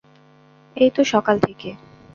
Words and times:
এই 0.75 0.89
তো 0.95 1.01
সকাল 1.03 1.35
থেকে। 1.39 1.69